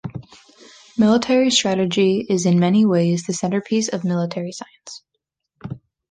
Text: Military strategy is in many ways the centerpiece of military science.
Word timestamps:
Military 0.97 1.51
strategy 1.51 2.25
is 2.27 2.47
in 2.47 2.59
many 2.59 2.85
ways 2.87 3.27
the 3.27 3.33
centerpiece 3.33 3.87
of 3.87 4.03
military 4.03 4.51
science. 4.51 5.03